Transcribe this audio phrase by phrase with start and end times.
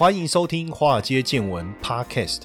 [0.00, 2.44] 欢迎收听《华尔街见闻》Podcast。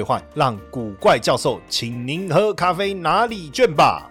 [0.01, 4.09] 兑换，让古怪教授请您喝咖啡哪里卷吧。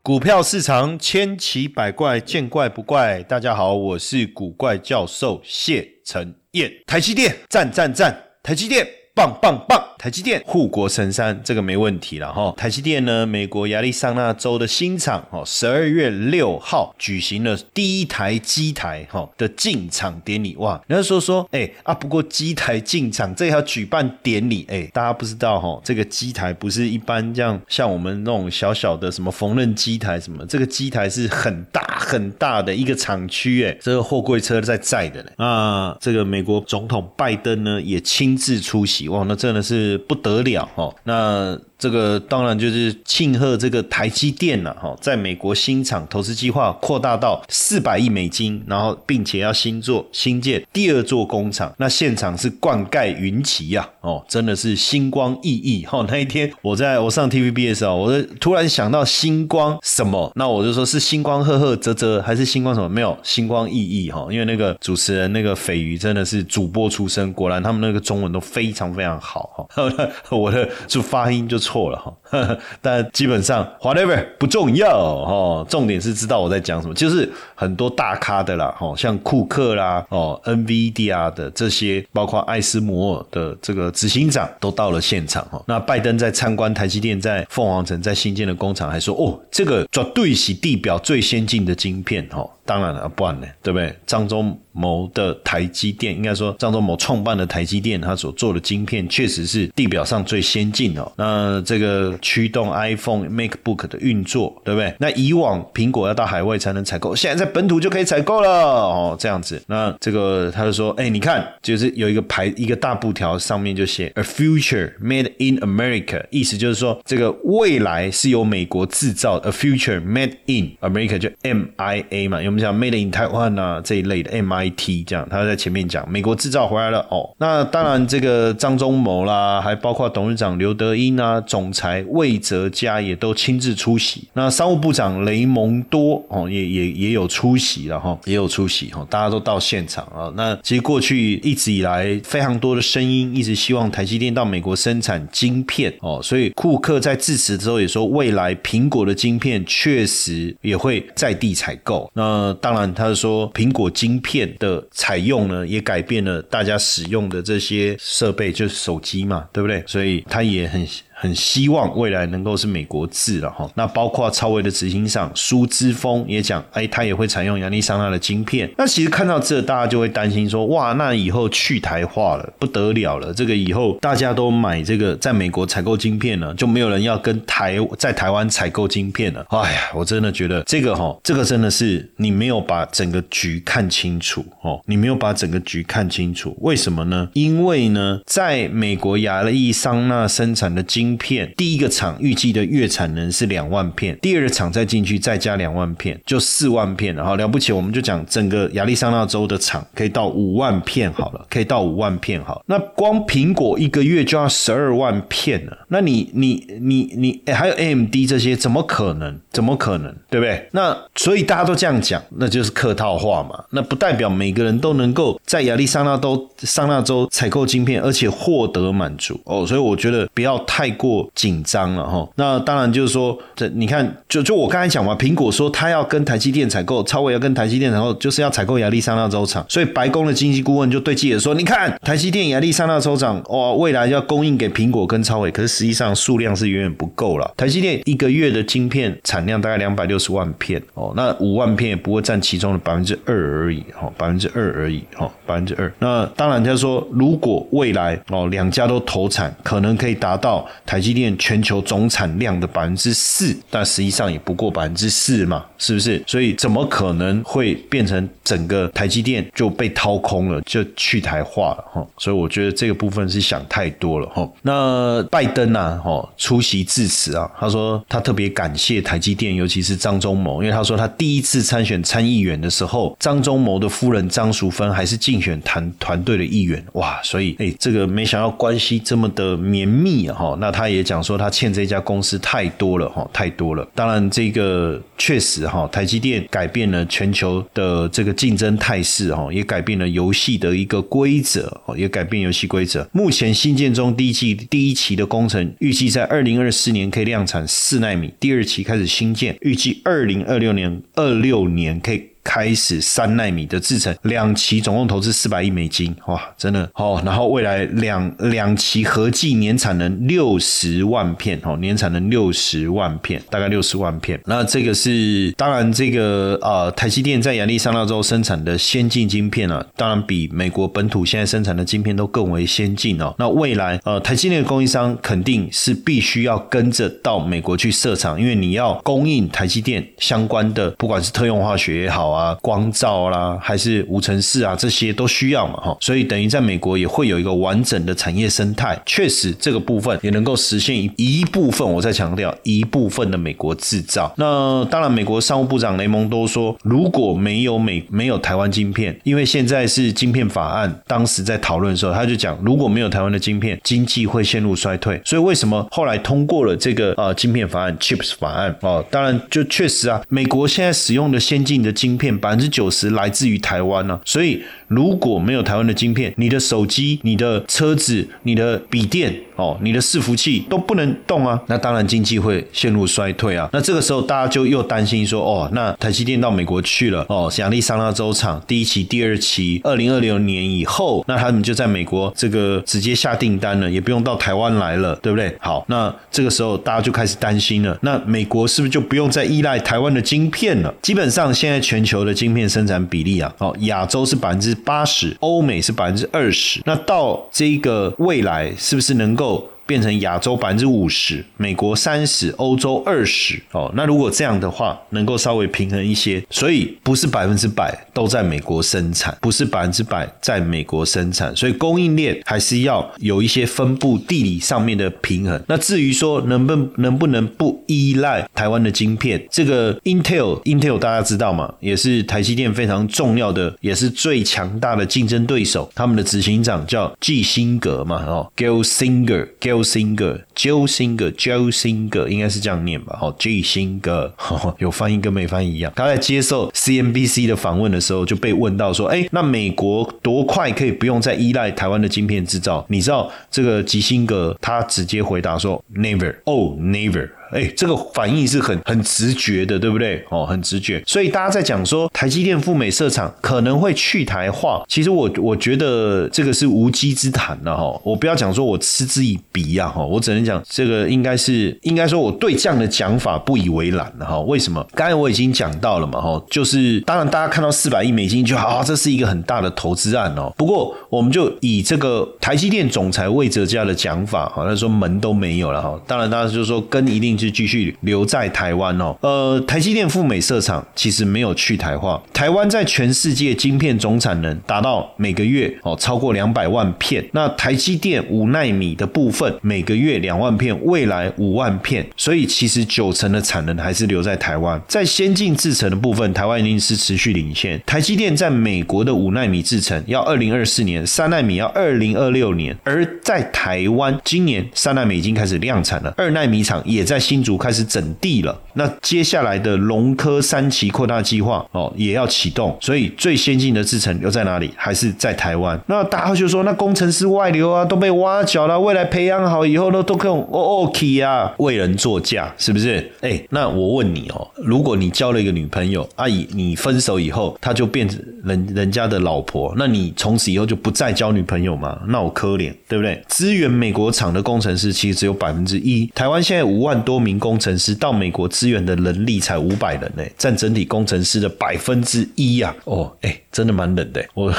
[0.00, 3.20] 股票市场千奇百怪，见怪不怪。
[3.24, 6.70] 大家好，我是古怪教授谢承彦。
[6.86, 8.16] 台积电，赞赞赞！
[8.40, 8.86] 台积电。
[9.14, 9.78] 棒棒棒！
[10.02, 12.52] 台积电护国神山，这个没问题了哈。
[12.56, 20.56] 台积电呢，美国亚利桑那州的新厂哦，十二月六号举行了第一台机台哈的进场典礼。
[20.56, 35.30] 哇，人家说说，哎啊，不过机台进场这要举办典礼，哎，大家不知道哈，这个机台不是一般这样，像我们那种小小的什么缝纫机台什么，这个机台是很大很大的一个厂区，哎，这个货柜车在载的嘞。
[35.36, 39.08] 啊，这个美国总统拜登呢也亲自出席。
[39.08, 40.94] 哇，那真的是不得了哦！
[41.04, 41.58] 那。
[41.82, 56.06] 这个当然就是庆贺这个台积电了哈，在美国新厂投资计划扩大到四百亿美金，然后并且要新做新建第二座工厂，那现场是灌溉云旗呀，哦，真的是星光熠熠哈。
[56.08, 62.88] 那一天我在我上 TVB 的时候，我突然想到星光什么，那我就说是星光赫赫啧啧，还是星光什么？
[62.88, 69.92] 没有星光熠熠哈，因为那个主持人那个斐鱼真的是主播出身，果然他们那个中文都非常非常好哈。
[70.30, 71.71] 我的 就发音就出。
[71.72, 85.62] 错了哈， 但基本上 whatever 不重要哦，重点是知道我在讲什么，就是很多大咖的啦，哦，像库克啦，哦，NVIDIA 的这些，包括艾斯摩尔的这个执行长都到了现场哈。
[85.66, 92.46] 那拜登在参观台积电在凤凰城在新建的工厂，还说哦，这个绝对是地表最先进的晶片哈。
[92.64, 93.92] 当然了，不然呢，对不对？
[94.06, 101.12] 张忠谋的台积电，应该说张忠谋创办的台积电，他所做的晶片确实是地表上最先进的。
[101.16, 104.94] 那这个驱动 iPhone、MacBook 的运作，对不对？
[105.00, 109.60] 那以往苹果要到海外才能采购，现在在本土就可以采购了哦，这样子。
[109.66, 122.52] 那这个他就说，哎，你看，就是有一个牌，一个大布条，上面就写 “A future made in America”，意思就是说，这个未来是由美国制造，“A future made in America” 就 MIA 嘛，用。
[122.52, 127.34] 我们讲 Made in Taiwan 啊这一类的 MIT 这样，他在前面讲美国制造回来了哦。
[127.38, 134.26] 那当然，这个张忠谋啦，还包括董事长刘德英啊，总裁魏哲嘉也都亲自出席。
[134.32, 140.32] 那商务部长雷蒙多哦，也也也有出席了哈，也有出席哈，大家都到现场啊。
[140.34, 146.22] 那其实过去一直以来非常多的声音，一直希望台积电到美国生产晶片哦。
[146.22, 152.10] 所以库克在致辞之后也说，未来苹果的晶片确实也会在地采购。
[152.14, 159.84] 那，当然，他说苹果晶片的采用呢，也改变了大家使用的这些设备，就是手机嘛，对不对？
[159.86, 160.82] 所以他也很。
[161.22, 168.68] 很希望未来能够是美国制了哈，那包括超威的执行长苏之峰也讲，哎，他也会采用亚利桑那的晶片。
[168.76, 179.46] 那其实看到这，大家就会担心说，哇，那以后去台化了，不得了了，这个以后大家都买这个在美国采购晶片了，就没有人要跟台在台湾采购晶片了。
[179.50, 187.28] 哎呀，我真的觉得这个哈，这个真的是你没有把整个局看清楚哦，你没有把整个局看清楚，为什么呢？
[187.34, 202.62] 因为呢，在美国亚利桑那生产的晶片第一个厂预计的月产能是两万片，第二个厂再进去再加两万片，就四万片然后了不起，我们就讲整个亚利桑那州的厂可以到五万片好了，可以到五万片好。
[202.66, 209.38] 那光苹果一个月就要十二万片了，那你你你你还有 AMD 这些，怎么可能？
[209.50, 210.14] 怎么可能？
[210.30, 210.68] 对不对？
[210.70, 213.64] 那所以大家都这样讲，那就是客套话嘛。
[213.70, 219.66] 那不代表每个人都能够在亚利桑那州桑那州采购晶片，而且获得满足哦。
[219.66, 220.92] 所以我觉得不要太。
[221.02, 237.52] 过紧张了哈，那当然就是说，这你看，就就我刚才讲嘛，苹果说他要跟台积电采购，超伟要跟台积电，然后就是要采购亚利桑那州厂，所以白宫的经济顾问就对记者说，你看台积电亚利桑那州厂，哇，未来要供应给苹果跟超伟，可是实际上数量是远远不够了。
[237.56, 245.92] 台积电一个月的晶片产量大概两百六十万片哦，那五万片也不会占其中的百分之二而已哈，百分之二而已哈，百分之二。
[245.98, 250.64] 那当然他说，如果未来哦两家都投产，可能可以达到。
[250.84, 256.22] 台积电全球总产量的百分之四，但实际上也不过百分之四嘛，是不是？
[256.26, 262.06] 所以怎么可能会变成整个台积电就被掏空了，就去台化了哈？
[262.18, 264.48] 所以我觉得这个部分是想太多了哈。
[264.62, 280.56] 那拜登呐，哈出席致辞啊，他说他特别感谢台积电，尤其是张忠谋，因为他说他第一次参选参议员的时候，张忠谋的夫人张淑芬还是竞选团团队的议员哇，所以哎，这个没想到关系这么的绵密啊哈。
[280.58, 283.86] 那他也讲说他欠这家公司太多了哈，太多了。
[283.94, 293.06] 当然这个确实哈，台积电改变了全球的这个竞争态势哈，也改变了游戏的一个规则，也改变游戏规则。
[293.12, 302.31] 目前新建中第一季第一期的工程预计在二零二四年可以量产四纳米，第二期开始新建，预计二零二六年二六年可以。
[302.44, 307.22] 开始三纳米的制程，两期总共投资四百亿美金，哇，真的哦。
[307.24, 314.40] 然后未来两两期合计年产能六十万片，哦，年产能六十万片，大概六十万片。
[314.46, 323.34] 那这个是当然，这个呃，台积电在亚利桑那州生产的先进晶片啊，当然比美国本土现在生产的晶片都更为先进哦。
[323.38, 332.31] 那未来呃，台积电的供应商肯定是必须要跟着到美国去设厂，因为你要供应台积电相关的，不管是特用化学也好。
[332.32, 339.00] 啊，光照啦，还是无尘室啊，这些都需要嘛，哈，所以等于在美国也会有一个完整的产业生态。
[339.04, 341.86] 确实，这个部分也能够实现一一部分。
[341.86, 344.32] 我再强调一部分的美国制造。
[344.36, 355.20] 那当然，美国商务部长雷蒙多说，如果没有美没有台湾晶片，因为现在是晶片法案，当时在讨论的时候，他就讲，如果没有台湾的晶片，经济会陷入衰退。
[355.24, 359.04] 所以为什么后来通过了这个呃晶片法案 （Chips 法案）哦？
[359.10, 362.21] 当然，就确实啊，美国现在使用的先进的晶片。
[362.22, 369.34] 片百分之九十来自于台湾呢，所以如果没有台湾的晶片，你的手机、你的车子、你的笔电。
[369.62, 373.68] 哦，你的伺服器都不能动啊，那当然经济会陷入衰退啊。
[373.72, 385.56] 那这个时候大家就又担心说，哦，那台积电到美国去了，哦，亚利桑那州厂第一期、第二期，二零二六年以后，那他们就在美国这个直接下订单了，也不用到台湾来了，对不对？
[385.60, 390.92] 好，那这个时候大家就开始担心了，那美国是不是就不用再依赖台湾的晶片了？
[391.00, 399.51] 基本上现在全球的晶片生产比例啊，哦，亚洲是百分之八十，欧美是百分之二十，那到这个未来是不是能够？
[399.52, 403.92] 够变成亚洲百分之五十，美国三十，欧洲二十哦。
[403.94, 415.62] 那如果这样的话，能够稍微平衡一些，所以不是百分之百都在美国生产，不是百分之百在美国生产，所以供应链还是要有一些分布地理上面的平衡。
[415.68, 421.70] 那至于说能不能不能不依赖台湾的晶片，这个 Intel，Intel 大家知道吗？
[421.80, 425.92] 也是台积电非常重要的，也是最强大的竞争对手。
[425.94, 429.81] 他们的执行长叫季辛格嘛，哦，Gil Singer，Gil。
[429.82, 433.16] Joe Singer，Joe Singer，Joe Singer，应该是这样念吧？
[433.18, 434.30] 好，Joe Singer，
[434.78, 435.92] 有翻译跟没翻译一样。
[435.96, 450.24] 他在接受 CNBC 的访问的时候，就被问到说：“哎，那美国多快可以不用再依赖台湾的晶片制造？”你知道这个吉辛格他直接回答说：“Never，Oh never。”哎，这个反应是很很直觉的，对不对？
[450.30, 451.02] 哦，很直觉。
[451.06, 458.00] 所以大家在讲说台积电赴美设厂可能会去台化，其实我我觉得这个是无稽之谈了哈。
[458.02, 464.40] 我不要讲说我嗤之以鼻呀哈，我只能讲这个应该是应该说我对这样的讲法不以为然了哈。
[464.40, 464.82] 为什么？
[464.94, 470.50] 刚才我已经讲到了嘛哈，就是当然大家看到四百亿美金就啊，这是一个很大的投资案哦。
[470.56, 476.00] 不过我们就以这个台积电总裁魏哲家的讲法，好像说门都没有了哈。
[476.06, 477.41] 当然，大家就是说跟一定。
[477.46, 479.16] 是继续留在台湾哦。
[479.20, 482.22] 呃，台积电赴美设厂其实没有去台化。
[482.32, 487.24] 台湾在全世界晶片总产能达到每个月哦超过两百万片。
[487.32, 492.06] 那台积电五纳米的部分每个月两万片，未来五万片。
[492.16, 494.80] 所以其实九成的产能还是留在台湾。
[494.86, 497.80] 在先进制程的部分，台湾一定是持续领先。
[497.86, 502.76] 台积电在美国的五纳米制程要二零二四年，三纳米要二零二六年。
[502.84, 507.18] 而在台湾，今年三纳米已经开始量产了，二纳米厂也在。
[507.32, 514.70] 新竹开始整地了，那接下来的龙科三期扩大计划哦也要启动，所以最先进的制程留在哪里？
[514.76, 515.80] 还是在台湾？
[515.86, 523.10] 那大家就说，那工程师外流啊，都被挖角了，未来培养好以后呢，都可以 OK 啊，为人作嫁，是不是？
[523.22, 531.98] 哎，那我问你哦，如果你交了一个女朋友，阿姨，你分手以后，她就变成人人家的老婆，那你从此以后就不再交女朋友吗？
[532.08, 533.22] 那我可怜，对不对？
[533.30, 537.21] 支援美国厂的工程师其实只有百分之一，台湾现在五万多。
[537.22, 542.74] 名工程师到美国支援的能力才五百人呢，占整体工程师的百分之一呀！
[542.84, 544.22] 哦，哎，真的蛮冷的。
[544.34, 544.52] 我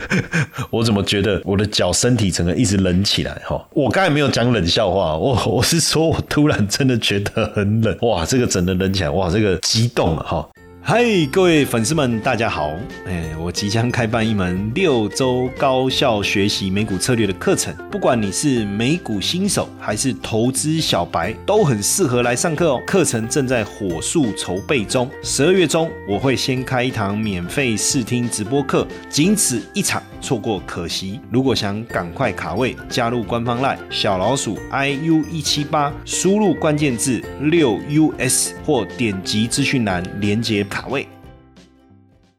[0.70, 3.32] 我怎么觉得我的脚身体整个一直冷起来？
[3.44, 10.48] 哈，我刚才没有讲冷笑话，我我是说我突然真的觉得很冷，哇，这个整的冷起来，哇，这个激动了哈。
[10.88, 12.70] 嗨，各位粉丝们，大家好！
[13.06, 22.80] 哎，我即将开办一门六周高效学习美股策略的课程，不管你是美股新手还是投资小白，都很适合来上课哦。
[22.86, 31.20] 课程正在火速筹备中，十二月中我会先开一堂免费试听直播课，仅此一场，错过可惜。
[31.30, 37.78] 如果想赶快卡位，加入官方 LINE 小老鼠 iu 一七八，输入关键字六
[38.18, 40.66] us 或点击资讯栏连接。
[40.68, 41.06] 卡位，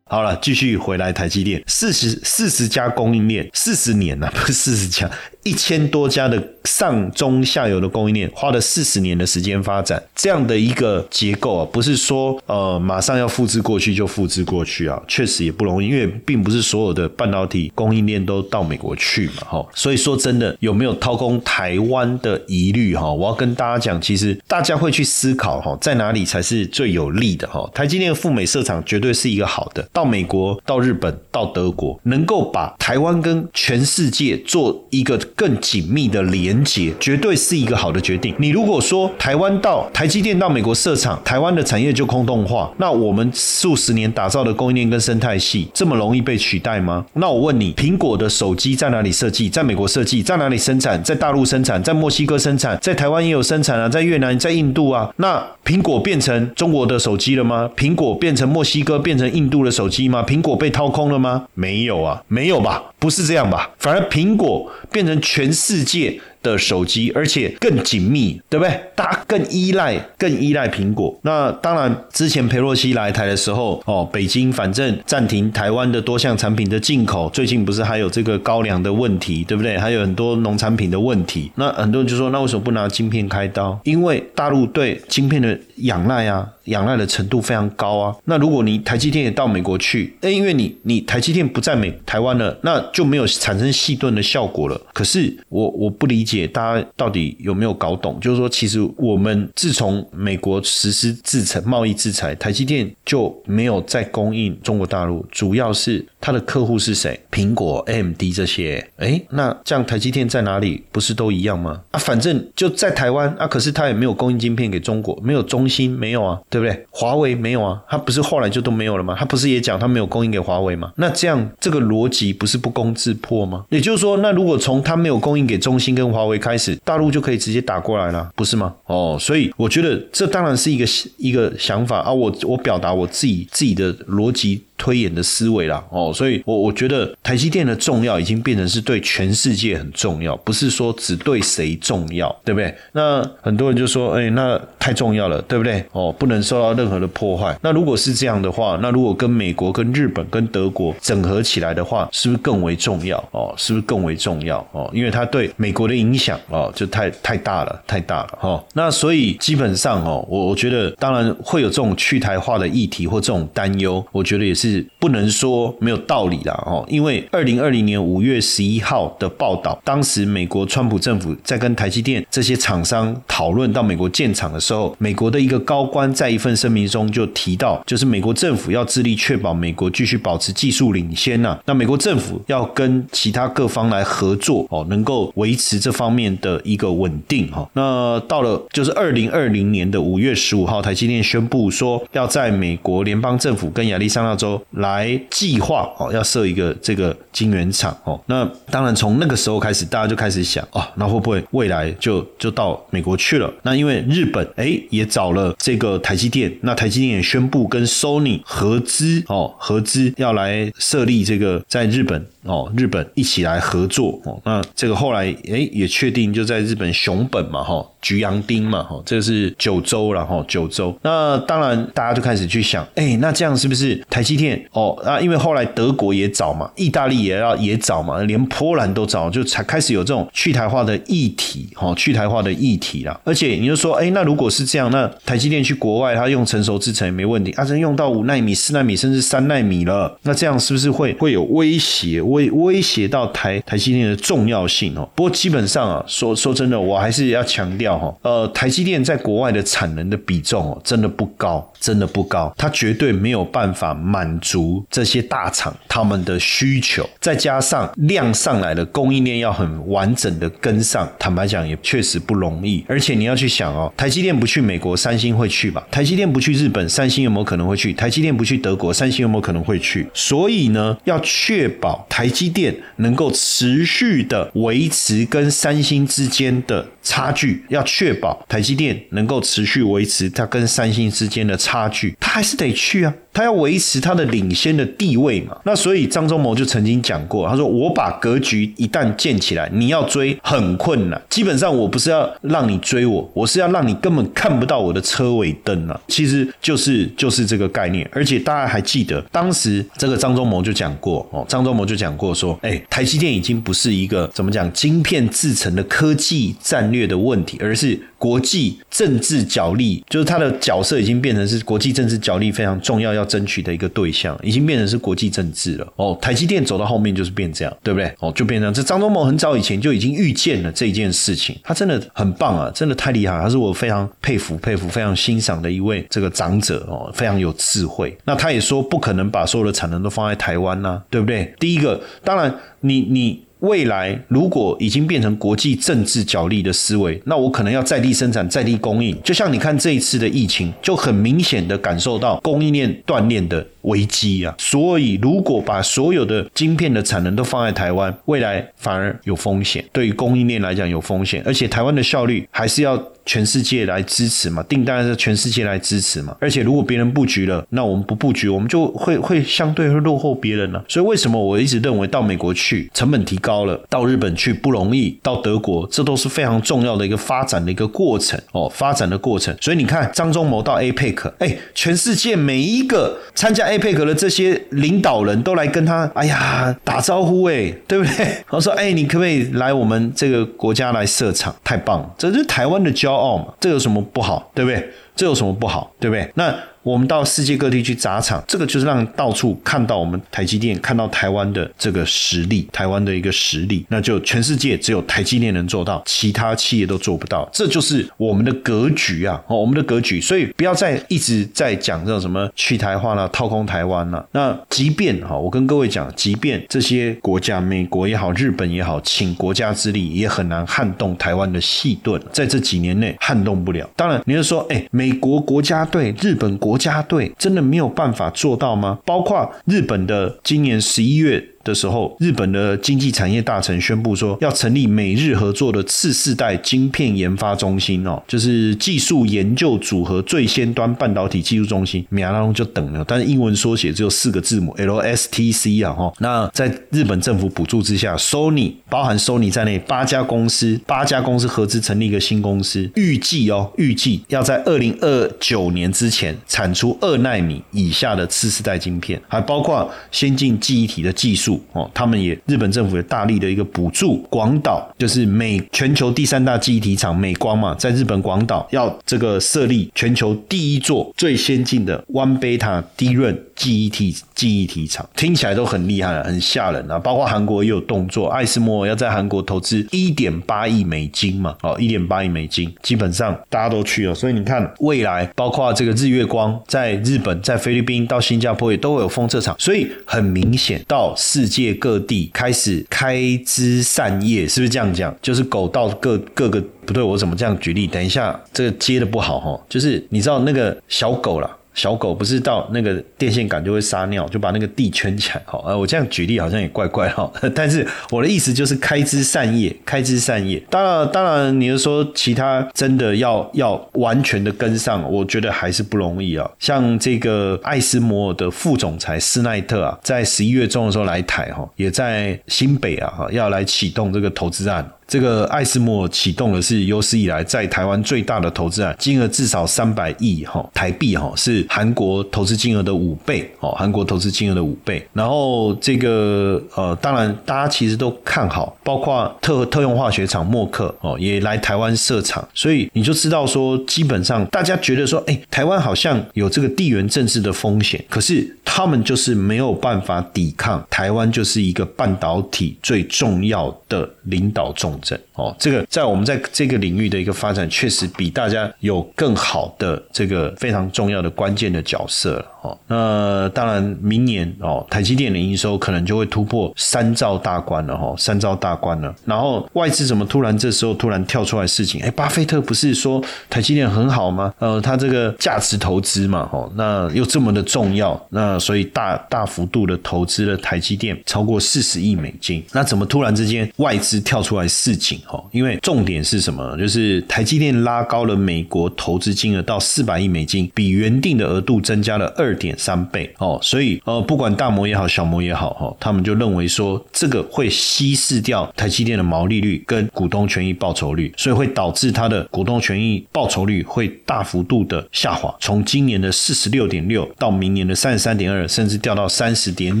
[0.04, 5.08] 好了，继续回来台积电，四十四十家供应链，四十年了，不是四十家。
[5.46, 23.12] 一千多家的上中下游的供应链，花了四十年的时间发展，这样的一个结构啊，不是说呃马上要复制过去就复制过去啊，确实也不容易，因为并不是所有的半导体供应链都到美国去嘛，哈，所以说真的有没有掏空台湾的疑虑哈？
[23.12, 27.70] 我要跟大家讲，其实大家会去思考哈，在哪里才是最有利的哈？
[27.72, 35.16] 台积电赴美设厂绝对是一个好的，到美国、到日本、到德国，能够把台湾跟全世界做一个。
[35.36, 38.34] 更紧密的连接，绝对是一个好的决定。
[38.38, 47.04] 你如果说台湾到台积电到美国设厂，台湾的产业就空洞化，那我们数十年打造的供应链跟生态系，这么容易被取代吗？
[47.12, 49.50] 那我问你，苹果的手机在哪里设计？
[49.50, 50.22] 在美国设计？
[50.22, 51.02] 在哪里生产？
[51.04, 51.82] 在大陆生产？
[51.82, 52.78] 在墨西哥生产？
[52.80, 53.86] 在台湾也有生产啊？
[53.86, 54.38] 在越南？
[54.38, 55.12] 在印度啊？
[55.16, 57.68] 那苹果变成中国的手机了吗？
[57.76, 60.24] 苹果变成墨西哥、变成印度的手机吗？
[60.26, 61.44] 苹果被掏空了吗？
[61.52, 62.82] 没有啊，没有吧？
[62.98, 63.70] 不是这样吧？
[63.78, 65.20] 反而苹果变成。
[65.26, 66.20] 全世界。
[66.46, 68.80] 的手机，而且更紧密，对不对？
[68.94, 71.18] 大家更依赖，更依赖苹果。
[71.22, 77.28] 那当然，之前裴洛西来台的时候，哦，北京反正暂停台湾的多项产品的进口。
[77.30, 79.76] 最近不是还有这个高粱的问题，对不对？
[79.76, 81.50] 还有很多农产品的问题。
[81.56, 83.76] 那很多人就说，那为什么不拿晶片开刀？
[83.82, 88.16] 因为大陆对晶片的仰赖啊，仰赖的程度非常高啊。
[88.24, 94.80] 那如果你台积电也到美国去，那因为你你台积电不在美台湾了，那就没有产生细盾的效果了。
[94.92, 96.46] 可是我我不理解。
[96.56, 98.18] 大家到底有没有搞懂？
[98.20, 107.18] 就是说，其实我们自从美国实施制裁、贸易制裁，台积电就没有再供应中国大陆，主要是它的客户是谁？
[107.30, 108.86] 苹果、AMD 这些。
[108.96, 110.82] 哎，那这样台积电在哪里？
[110.90, 111.80] 不是都一样吗？
[111.90, 116.86] 啊，反正就在台湾啊，可是它也没有供应晶片给中国，没有中心，没有啊，对不对？
[116.90, 119.14] 华为没有啊，他不是后来就都没有了吗？
[119.18, 120.90] 他不是也讲他没有供应给华为吗？
[120.96, 123.66] 那这样这个逻辑不是不攻自破吗？
[123.68, 128.74] 也就是说，那如果从他没有供应给中兴跟华为开始，大陆就可以直接打过来了，不是吗？
[128.86, 130.86] 哦，所以我觉得这当然是一个
[131.18, 132.10] 一个想法啊。
[132.10, 134.62] 我我表达我自己自己的逻辑。
[134.76, 142.74] 推演的思维啦，哦，所以我我觉得台积电的重要已经变成是对全世界很重要，不是说只对谁重要，对不对？
[142.92, 145.84] 那很多人就说，哎，那太重要了，对不对？
[145.92, 147.58] 哦，不能受到任何的破坏。
[147.62, 153.16] 那如果是这样的话，那如果跟美国、跟日本、跟德国整合起来的话，是不是更为重要？
[153.32, 154.58] 哦，是不是更为重要？
[154.72, 158.64] 哦，因为它对美国的影响哦，就太太大了，太大了，哈。
[158.74, 164.65] 那所以基本上哦，我我觉得当然会有这种去台化的议题或这种担忧，我觉得也是。
[164.66, 187.68] 是不能说没有道理啦，哦，因为二零二零年五月十一号的报道，当时美国川普政府在跟台积电这些厂商讨论到美国建厂的时候，美国的一个高官在一份声明中就提到，就是美国政府要致力确保美国继续保持技术领先呐，那美国政府要跟其他各方来合作哦，能够维持这方面的一个稳定哈。
[187.74, 194.55] 那到了就是二零二零年的五月十五号，台积电宣布说要在美国联邦政府跟亚利桑那州。
[194.72, 198.20] 来计划哦，要设一个这个晶圆厂哦。
[198.26, 203.52] 那当然从那个时候开始，大家就开始想哦，那会不会未来就就到美国去了？
[203.62, 212.26] 那因为日本哎也找了这个台积电，那台积电也宣布跟 Sony 合资哦，合资要来设立这个在日本。
[212.46, 220.96] 哦，日本一起来合作哦，那这个后来诶也确定就在日本熊本嘛哈，菊阳町嘛哈，这个是九州了哈，九州。
[221.02, 224.96] 那当然大家就开始去想，哎，那这样是不是台积电哦？
[225.04, 233.20] 啊，因为后来德国也找嘛，意大利也要也找嘛，连波兰都找，就才开始有这种去台化的议题哈，去台化的议题啦。
[233.24, 242.22] 而且你就说，哎，那如果是这样，那台积电去国外，它用成熟制程也没问题，啊，真用到五纳米、四纳米甚至三纳米了，那这样是不是会会有威胁？
[242.22, 245.08] 威威胁到台台积电的重要性哦。
[245.16, 262.84] 不过基本上啊，说说真的，我还是要强调哈，呃，台积电在国外的产能的比重哦，真的不高，真的不高，它绝对没有办法满足这些大厂他们的需求，再加上量上来的供应链要很完整的跟上，坦白讲也确实不容易。
[262.88, 265.86] 而且你要去想哦，台积电不去美国，三星会去吧？
[265.90, 267.92] 台积电不去日本，三星有没有可能会去？
[267.92, 270.06] 台积电不去德国，三星有没有可能会去？
[270.14, 283.14] 所以呢，要确保台积电能够持续的维持跟三星之间的差距，要确保台积电能够持续维持它跟三星之间的差距，它还是得去啊。
[283.32, 285.54] 他要维持他的领先的地位嘛？
[285.64, 291.20] 那所以张忠谋就曾经讲过，他说：“我把格局一旦建起来，你要追很困难。
[291.28, 296.00] 基本上我不是要让你追我，我是要让你根本看不到我的车尾灯啊！
[296.08, 298.08] 其实就是就是这个概念。
[298.10, 315.86] 而且大家还记得，当时这个张忠谋就讲过哦，张忠谋就讲过说，哎，台积电已经不是一个怎么讲晶片制成的科技战略的问题，而是。”国际政治角力，就是他的角色已经变成是国际政治角力非常重要要争取的一个对象，已经变成是国际政治了。
[315.96, 318.10] 哦，台积电走到后面就是变这样，对不对？
[318.20, 328.16] 哦，就变成这张忠谋很早以前就已经预见了这件事情，他真的很棒啊，真的太厉害，他是我非常佩服、佩服、非常欣赏的一位这个长者哦，非常有智慧。
[328.24, 331.54] 那他也说不可能把所有的产能都放在台湾呐，对不对？
[331.60, 333.45] 第一个，当然你你。
[333.60, 339.16] 未来如果已经变成国际政治角力的思维，那我可能要在地生产、在地供应。
[339.22, 344.54] 就像你看这一次的疫情，就很明显的感受到供应链断裂的危机啊。
[344.58, 353.02] 所以，如果把所有的晶片的产能都放在台湾，未来反而有风险，对于供应链来讲有风险，而且台湾的效率还是要。
[353.28, 356.36] 全世界来支持嘛，订单是全世界来支持嘛。
[356.38, 360.80] 而且如果别人布局了，那我们不布局，我们就会会相对会落后别人呢。
[360.86, 369.52] 所以为什么我一直认为到美国去成本提高了，到日本去不容易，到德国这都是非常重要的一个发展的一个过程哦，发展的过程。
[369.60, 378.36] 所以你看张忠谋到 APEC，哎，全世界每一个参加配合了这些领导人都来跟他，哎呀打招呼哎，对不对？
[378.50, 381.52] 我说哎，你可不可以来我们这个国家来设厂？
[381.64, 383.16] 太棒了，这是台湾的骄。
[383.16, 384.90] 傲嘛，这有什么不好，对不对？
[385.16, 386.30] 这有什么不好，对不对？
[386.34, 386.54] 那。
[386.86, 399.42] 我们到世界各地去砸厂，这个就是让到处看到我们台积电，看到台湾的这个实力，台湾的一个实力，那就全世界只有台积电能做到，其他企业都做不到，这就是我们的格局啊！
[399.48, 404.24] 哦，我们的格局，所以不要再一直在讲这种什么去台化了、掏空台湾了。
[404.30, 413.90] 那即便哈，我跟各位讲，即便这些国家，美国也好，日本也好，请国家之力也很难撼动台湾的细盾，在这几年内撼动不了。
[413.96, 416.75] 当然，你就说，哎，美国国家队、日本国。
[416.76, 418.98] 国家队真的没有办法做到吗？
[419.06, 421.42] 包括日本的今年十一月。
[421.66, 433.04] 的时候，日本的经济产业大臣宣布说，要成立美日合作的次世代晶片研发中心哦，就是技术研究组合最先端半导体技术中心，米亚拉就等了。
[433.08, 436.12] 但是英文缩写只有四个字母 LSTC 啊哈。
[436.20, 451.55] 那在日本政府补助之下，Sony 包含 Sony 在内八家公司，八家公司合资成立一个新公司，预计哦，预计要在二零二九年之前产出二纳米以下的次世代晶片，还包括先进记忆体的技术。
[451.72, 466.98] 哦，他们也日本政府也大力的一个补助，广岛就是美全球第三大记忆体厂美光嘛，在日本广岛要这个设立全球第一座最先进的 One Beta 低润记忆体记忆体厂，听起来都很厉害，很吓人啊！
[466.98, 481.45] 包括韩国也有动作，艾斯摩要在韩国投资一点八亿美金嘛，哦，一点八亿美金，基本上大家都去了，所以你看未来包括这个日月光在日本、在菲律宾到新加坡也都会有封测厂，所以很明显到四。
[481.46, 485.16] 世界各地开始开枝散叶，是不是这样讲？
[485.22, 487.86] 就是狗到各各个不对，我怎么这样举例？
[487.86, 489.64] 等一下，这个接的不好哈。
[489.68, 491.48] 就是你知道那个小狗了。
[491.76, 495.42] 小狗不是到那个电线杆就会撒尿，就把那个地圈起来。
[495.44, 497.30] 好，呃，我这样举例好像也怪怪哈。
[497.54, 500.58] 但是我的意思就是开枝散叶，开枝散叶。
[500.70, 506.50] 当然，当然，你是说其他真的要要完全的跟上，我觉得还是不容易啊。
[506.58, 514.90] 像这个艾斯摩尔的副总裁斯奈特啊，在十一月中的时候来台哈，也在新北啊，要来启动这个投资案。
[515.06, 525.06] 这个艾斯莫启动的是有史以来在台湾最大的投资案，金额至少三百亿哈台币哈，是韩国投资金额的五倍哦，韩国投资金额的五倍。
[525.12, 544.95] 然后这个呃，当然大家其实都看好，包括特特用化学厂默克哦也来台湾设厂，所以你就知道说，基本上大家觉得说，哎，台湾好像有这个地缘政治的风险，可是他们就是没有办法抵抗，台湾就是一个半导体最重要的领导中。
[545.34, 545.54] 哦。
[545.58, 552.78] 这个在我们在这个领域的一个发展，确实比大家有更好的这个非常重要的关键的角色了哦。
[552.86, 559.14] 那当然，明年哦，台积电的营收可能就会突破三兆大关了哈，三兆大关了。
[559.24, 562.02] 然后外资怎么突然这时候突然跳出来事情？
[562.02, 564.52] 哎，巴菲特不是说台积电很好吗？
[564.58, 572.64] 呃，他这个价值投资嘛，哦，那又这么的重要，那所以大大幅度的投资了台积电超过四十亿美金。
[572.72, 576.76] 那怎么突然之间外资跳出来事情哦，因为重点是什么？
[576.78, 583.58] 就是台积电拉高了美国投资金额到四百亿美金，比原定的额度增加了二点三倍哦。
[583.60, 600.00] 所以呃，不管大摩也好，小摩也好，哈，他们就认为说这个会稀释掉台积电的毛利率跟股东权益报酬率，所以会导致它的股东权益报酬率会大幅度的下滑，从今年的四十六点六到明年的三十三点二，甚至掉到三十点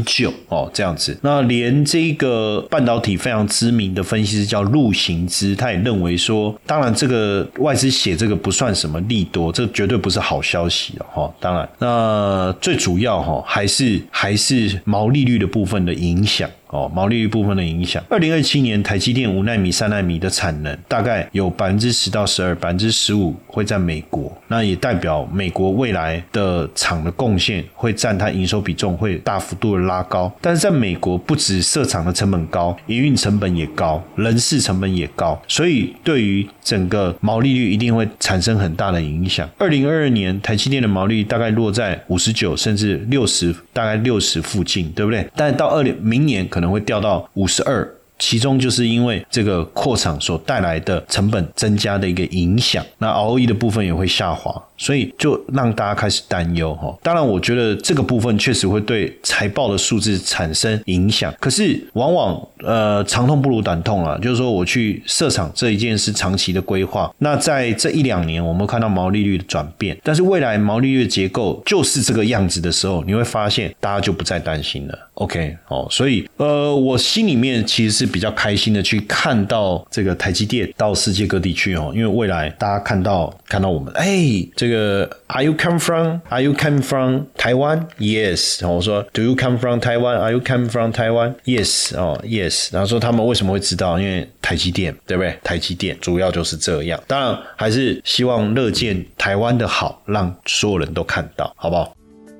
[0.04, 1.18] 九哦，这样子。
[1.22, 11.32] 那连这个半导体非常知名的分析师叫陆行之，他也认为说，当然这个外资写这个不算什么利多，这绝对不是好消息了哈。
[11.40, 16.50] 当然，那最主要哈还是还是毛利率的部分的影响。
[16.68, 18.02] 哦，毛利率部分的影响。
[18.08, 24.36] 二零二七年，台积电五纳米、三纳米的产能大概有百分之十到十二，百分之十五会在美国。
[24.48, 30.32] 那也代表美国未来的厂的贡献会占它营收比重会大幅度的拉高。
[30.40, 39.48] 但是在美国，不止设厂的成本高，营运成本也高，人事成本也高，所以对于整个毛利率一定会产生很大的影响。
[39.58, 45.26] 二零二二年，台积电的毛利率大概落在五十九甚至六十，大概六十附近，对不对？
[45.36, 47.86] 但到二零明年可能会掉到五十二，
[48.18, 54.58] 其中就是因为这个扩厂所带来的成本增加的一个影响，那 ROE 的部分也会下滑。
[54.76, 56.96] 所以就让大家开始担忧哈。
[57.02, 61.32] 当然，我觉得这个部分确实会对财报的数字产生影响。
[61.40, 67.10] 可是，往往呃长痛不如短痛啊，就是说我去设厂这一件是长期的规划。
[67.18, 74.98] 那在这一两年，我们看到毛利率的转变，但是未来毛利率的结构就是这个样子的时候，你会发现大家就不再担心了。
[75.14, 84.65] OK，哦，所以呃，我心里面其实是比较开心的，去看到这个台积电到世界各地去哦，因为未来大家看到看到我们，哎，这。
[84.66, 86.20] 这个 Are you come from?
[86.28, 87.86] Are you come from Taiwan?
[87.98, 88.76] Yes 然后。
[88.76, 90.18] 我说 Do you come from Taiwan?
[90.18, 91.34] Are you come from Taiwan?
[91.44, 91.96] Yes。
[91.96, 92.68] 哦，Yes。
[92.72, 93.98] 然后说他们为什么会知道？
[93.98, 95.38] 因为台积电，对不对？
[95.42, 97.00] 台积电主要就是这样。
[97.06, 101.95] 当然还是希望乐见台湾的好，让所有人都看到，好不好？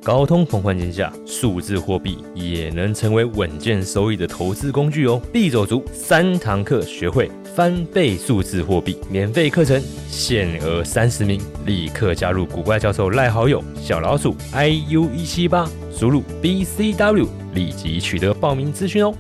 [0.07, 5.21] 高通膨环境下，数字货币也能成为稳健收益的投资工具哦。
[5.33, 19.13] 必走足三堂课，学会翻倍数字货币，免费课程限额三十名，立刻加入古怪教授赖好友小老鼠 iu 一七八，输入 bcw，立即取得报名资讯哦。